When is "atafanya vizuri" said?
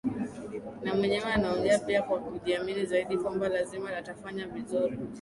3.97-4.99